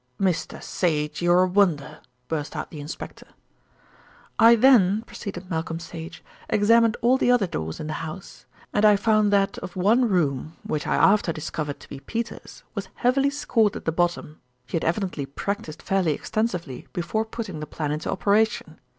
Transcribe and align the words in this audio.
"Mr. 0.19 0.59
Sage, 0.63 1.21
you're 1.21 1.43
a 1.43 1.47
wonder," 1.47 1.99
burst 2.27 2.55
out 2.55 2.71
the 2.71 2.79
inspector. 2.79 3.27
"I 4.39 4.55
then," 4.55 5.03
proceeded 5.03 5.47
Malcolm 5.51 5.79
Sage, 5.79 6.23
"examined 6.49 6.97
all 7.01 7.19
the 7.19 7.29
other 7.29 7.45
doors 7.45 7.79
in 7.79 7.85
the 7.85 7.93
house, 8.01 8.47
and 8.73 8.83
I 8.83 8.95
found 8.95 9.31
that 9.31 9.59
of 9.59 9.75
one 9.75 10.09
room, 10.09 10.57
which 10.63 10.87
I 10.87 10.95
after 10.95 11.31
discovered 11.31 11.79
to 11.81 11.87
be 11.87 11.99
Peters', 11.99 12.63
was 12.73 12.89
heavily 12.95 13.29
scored 13.29 13.75
at 13.75 13.85
the 13.85 13.91
bottom. 13.91 14.41
He 14.65 14.75
had 14.75 14.83
evidently 14.83 15.27
practised 15.27 15.83
fairly 15.83 16.13
extensively 16.13 16.87
before 16.93 17.23
putting 17.23 17.59
the 17.59 17.67
plan 17.67 17.91
into 17.91 18.09
operation. 18.09 18.79